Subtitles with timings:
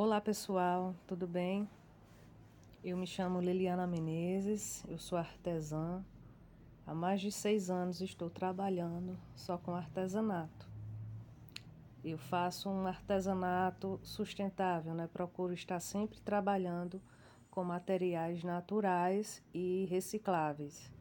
[0.00, 1.68] Olá pessoal, tudo bem?
[2.84, 6.04] Eu me chamo Liliana Menezes, eu sou artesã.
[6.86, 10.68] Há mais de seis anos estou trabalhando só com artesanato.
[12.04, 15.08] Eu faço um artesanato sustentável, né?
[15.12, 17.02] Procuro estar sempre trabalhando
[17.50, 20.92] com materiais naturais e recicláveis.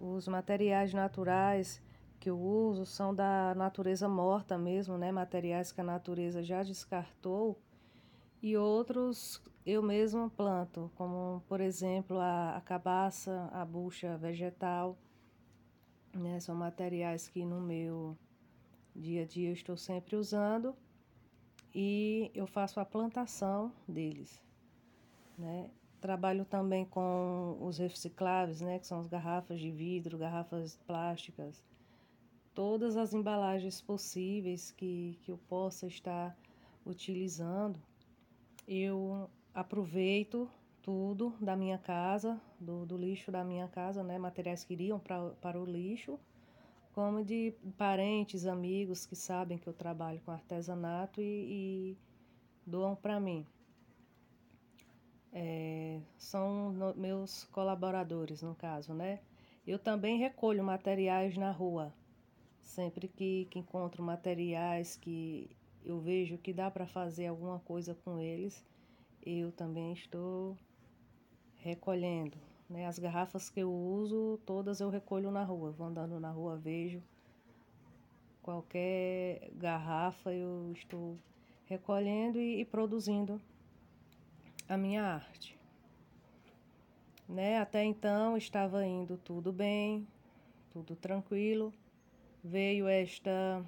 [0.00, 1.82] Os materiais naturais
[2.18, 5.12] que eu uso são da natureza morta mesmo, né?
[5.12, 7.60] Materiais que a natureza já descartou
[8.42, 14.96] e outros eu mesmo planto, como por exemplo a, a cabaça, a bucha vegetal,
[16.14, 16.40] né?
[16.40, 18.16] São materiais que no meu
[18.94, 20.74] dia a dia eu estou sempre usando
[21.74, 24.40] e eu faço a plantação deles,
[25.36, 25.70] né?
[26.00, 28.78] Trabalho também com os recicláveis, né?
[28.78, 31.62] Que são as garrafas de vidro, garrafas plásticas,
[32.54, 36.36] todas as embalagens possíveis que, que eu possa estar
[36.86, 37.78] utilizando
[38.68, 40.48] eu aproveito
[40.82, 44.18] tudo da minha casa, do, do lixo da minha casa, né?
[44.18, 46.20] Materiais que iriam pra, para o lixo,
[46.92, 51.96] como de parentes, amigos que sabem que eu trabalho com artesanato e, e
[52.66, 53.46] doam para mim.
[55.32, 59.20] É, são no, meus colaboradores, no caso, né?
[59.66, 61.92] Eu também recolho materiais na rua.
[62.62, 65.50] Sempre que, que encontro materiais que
[65.88, 68.62] eu vejo que dá para fazer alguma coisa com eles,
[69.24, 70.54] eu também estou
[71.56, 72.36] recolhendo.
[72.68, 72.86] Né?
[72.86, 75.70] As garrafas que eu uso, todas eu recolho na rua.
[75.70, 77.02] Vou andando na rua, vejo
[78.42, 81.16] qualquer garrafa, eu estou
[81.64, 83.40] recolhendo e, e produzindo
[84.68, 85.58] a minha arte.
[87.26, 87.58] Né?
[87.58, 90.06] Até então estava indo tudo bem,
[90.70, 91.72] tudo tranquilo.
[92.44, 93.64] Veio esta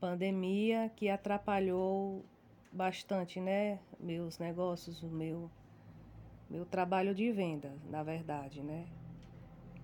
[0.00, 2.24] pandemia que atrapalhou
[2.72, 5.50] bastante, né, meus negócios, o meu
[6.48, 8.86] meu trabalho de venda, na verdade, né?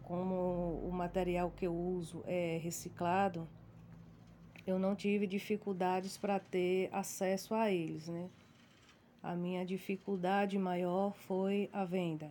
[0.05, 3.49] Como o material que eu uso é reciclado,
[4.65, 8.31] eu não tive dificuldades para ter acesso a eles, né?
[9.21, 12.31] A minha dificuldade maior foi a venda.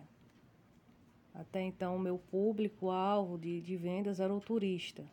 [1.34, 5.04] Até então, o meu público-alvo de, de vendas era o turista.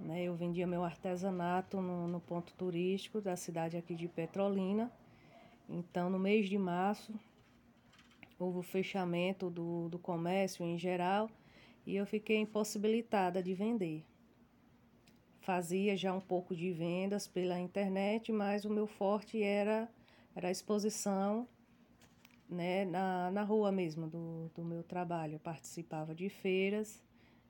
[0.00, 0.24] Né?
[0.24, 4.90] Eu vendia meu artesanato no, no ponto turístico da cidade aqui de Petrolina.
[5.68, 7.12] Então, no mês de março,
[8.38, 11.30] houve o fechamento do, do comércio em geral
[11.86, 14.02] e eu fiquei impossibilitada de vender.
[15.40, 19.88] Fazia já um pouco de vendas pela internet, mas o meu forte era,
[20.34, 21.46] era a exposição
[22.48, 25.34] né, na, na rua mesmo do, do meu trabalho.
[25.34, 27.02] Eu participava de feiras,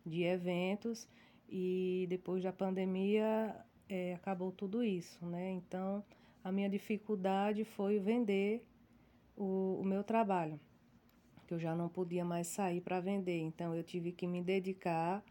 [0.05, 1.09] de eventos
[1.51, 3.55] e depois da pandemia
[3.89, 5.51] é, acabou tudo isso, né?
[5.51, 6.05] Então
[6.45, 8.65] a minha dificuldade foi vender
[9.37, 10.61] o, o meu trabalho,
[11.47, 15.25] que eu já não podia mais sair para vender, então eu tive que me dedicar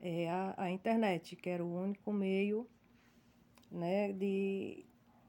[0.00, 2.66] é, à, à internet, que era o único meio
[3.70, 4.84] né, de,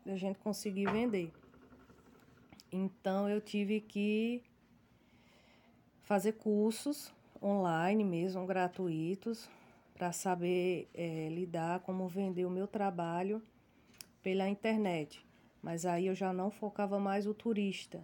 [0.06, 1.32] de a gente conseguir vender.
[2.72, 4.42] Então eu tive que
[6.04, 7.14] fazer cursos
[7.44, 9.50] online mesmo, gratuitos,
[10.02, 13.40] para saber é, lidar, como vender o meu trabalho
[14.24, 15.24] pela internet.
[15.62, 18.04] Mas aí eu já não focava mais o turista.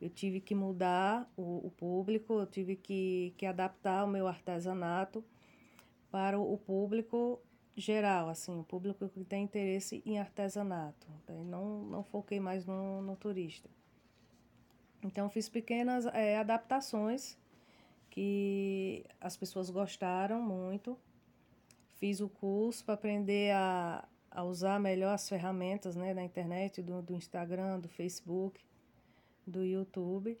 [0.00, 5.24] Eu tive que mudar o, o público, eu tive que, que adaptar o meu artesanato
[6.10, 7.40] para o, público
[7.76, 11.06] geral, assim, o público que tem interesse em artesanato.
[11.28, 13.70] Não, não foquei mais no, no turista.
[15.00, 17.38] Então fiz pequenas é, adaptações
[18.10, 20.98] que as pessoas gostaram muito
[22.00, 27.02] Fiz o curso para aprender a, a usar melhor as ferramentas né, da internet, do,
[27.02, 28.58] do Instagram, do Facebook,
[29.46, 30.38] do YouTube.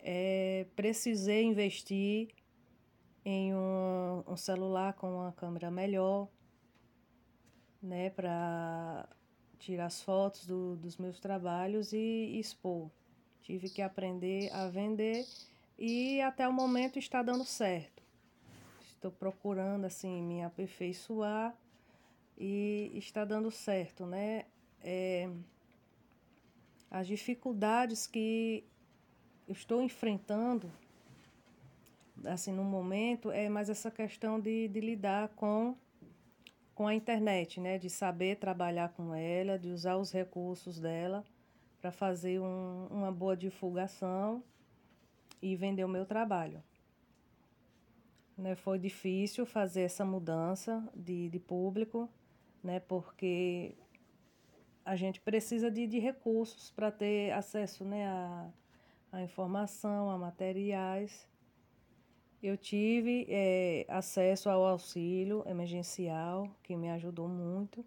[0.00, 2.30] É, precisei investir
[3.24, 6.26] em um, um celular com uma câmera melhor,
[7.80, 9.08] né, para
[9.60, 12.90] tirar as fotos do, dos meus trabalhos e expor.
[13.42, 15.24] Tive que aprender a vender
[15.78, 18.07] e até o momento está dando certo
[18.98, 21.56] estou procurando assim me aperfeiçoar
[22.36, 24.44] e está dando certo, né?
[24.82, 25.30] É,
[26.90, 28.64] as dificuldades que
[29.48, 30.70] estou enfrentando
[32.24, 35.76] assim no momento é mais essa questão de, de lidar com
[36.74, 37.76] com a internet, né?
[37.76, 41.24] De saber trabalhar com ela, de usar os recursos dela
[41.80, 44.44] para fazer um, uma boa divulgação
[45.42, 46.62] e vender o meu trabalho.
[48.38, 52.08] Né, foi difícil fazer essa mudança de, de público,
[52.62, 53.74] né, porque
[54.84, 58.48] a gente precisa de, de recursos para ter acesso né, a,
[59.10, 61.26] a informação, a materiais.
[62.40, 67.84] Eu tive é, acesso ao auxílio emergencial, que me ajudou muito,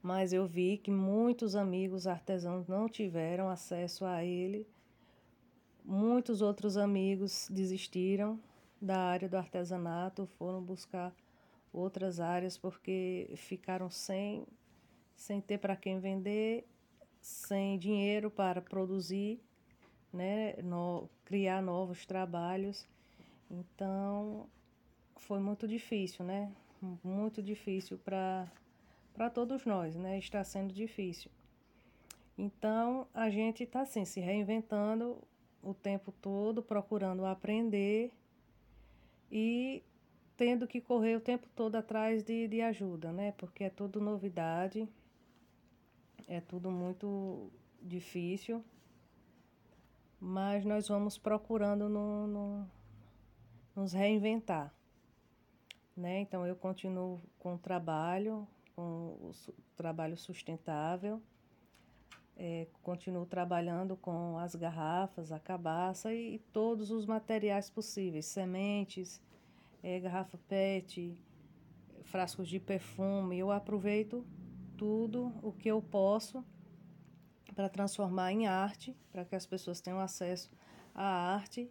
[0.00, 4.68] mas eu vi que muitos amigos artesãos não tiveram acesso a ele.
[5.84, 8.38] Muitos outros amigos desistiram
[8.80, 11.14] da área do artesanato, foram buscar
[11.72, 14.46] outras áreas porque ficaram sem,
[15.14, 16.66] sem ter para quem vender,
[17.20, 19.40] sem dinheiro para produzir,
[20.12, 22.88] né, no, criar novos trabalhos.
[23.50, 24.48] Então,
[25.16, 26.52] foi muito difícil, né?
[27.04, 30.18] Muito difícil para todos nós, né?
[30.18, 31.30] Está sendo difícil.
[32.38, 35.18] Então, a gente está assim, se reinventando
[35.62, 38.10] o tempo todo, procurando aprender
[39.30, 39.82] e
[40.36, 43.32] tendo que correr o tempo todo atrás de, de ajuda, né?
[43.32, 44.88] Porque é tudo novidade,
[46.26, 47.50] é tudo muito
[47.82, 48.64] difícil,
[50.18, 52.70] mas nós vamos procurando no, no
[53.74, 54.74] nos reinventar.
[55.96, 56.20] Né?
[56.20, 59.32] Então eu continuo com o trabalho, com o
[59.76, 61.22] trabalho sustentável,
[62.42, 69.20] é, continuo trabalhando com as garrafas, a cabaça e, e todos os materiais possíveis, sementes,
[69.82, 71.22] é, garrafa PET,
[72.02, 73.38] frascos de perfume.
[73.38, 74.24] Eu aproveito
[74.74, 76.42] tudo o que eu posso
[77.54, 80.50] para transformar em arte, para que as pessoas tenham acesso
[80.94, 81.70] à arte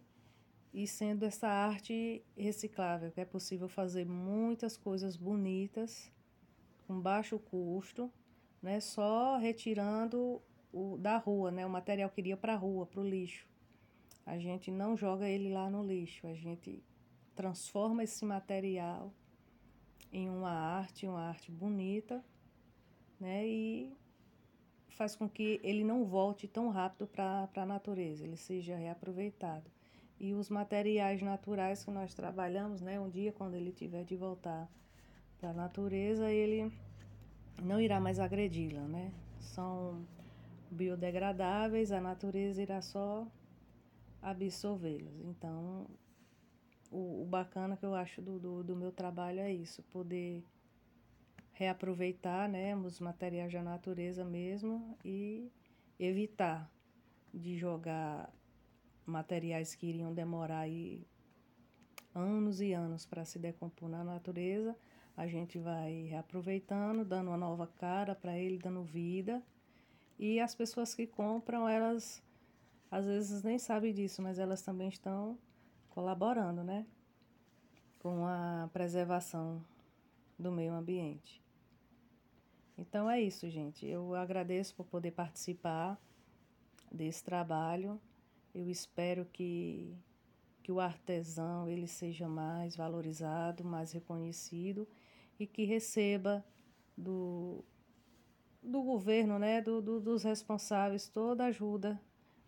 [0.72, 6.12] e sendo essa arte reciclável, que é possível fazer muitas coisas bonitas
[6.86, 8.08] com baixo custo,
[8.62, 10.40] né, só retirando
[10.72, 13.46] o da rua, né, o material que iria para a rua, para o lixo.
[14.24, 16.82] A gente não joga ele lá no lixo, a gente
[17.34, 19.12] transforma esse material
[20.12, 22.24] em uma arte, uma arte bonita,
[23.18, 23.92] né, e
[24.88, 29.70] faz com que ele não volte tão rápido para a natureza, ele seja reaproveitado
[30.20, 33.00] e os materiais naturais que nós trabalhamos, né?
[33.00, 34.68] Um dia, quando ele tiver de voltar
[35.38, 36.70] para a natureza, ele
[37.62, 39.10] não irá mais agredi-la, né?
[39.40, 40.06] São
[40.70, 43.26] biodegradáveis, a natureza irá só
[44.22, 45.20] absorvê-los.
[45.20, 45.86] Então,
[46.90, 50.44] o, o, bacana que eu acho do, do, do meu trabalho é isso, poder
[51.52, 55.50] reaproveitar né, os materiais da natureza mesmo e
[55.98, 56.70] evitar
[57.32, 58.32] de jogar
[59.04, 61.06] materiais que iriam demorar aí
[62.14, 64.76] anos e anos para se decompor na natureza,
[65.16, 69.42] a gente vai reaproveitando, dando uma nova cara para ele, dando vida.
[70.20, 72.22] E as pessoas que compram, elas
[72.90, 75.38] às vezes nem sabem disso, mas elas também estão
[75.88, 76.86] colaborando, né?
[77.98, 79.64] Com a preservação
[80.38, 81.42] do meio ambiente.
[82.76, 83.86] Então é isso, gente.
[83.86, 85.98] Eu agradeço por poder participar
[86.92, 88.00] desse trabalho
[88.54, 89.96] eu espero que,
[90.62, 94.88] que o artesão ele seja mais valorizado, mais reconhecido
[95.38, 96.44] e que receba
[96.96, 97.64] do,
[98.62, 102.00] do governo, né, do, do, dos responsáveis, toda ajuda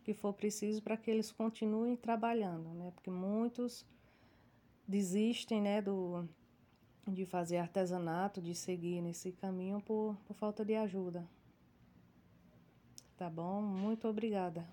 [0.05, 3.87] que for preciso para que eles continuem trabalhando, né, porque muitos
[4.87, 6.29] desistem, né, do,
[7.06, 11.26] de fazer artesanato, de seguir nesse caminho por, por falta de ajuda.
[13.17, 13.62] Tá bom?
[13.62, 14.66] Muito obrigada.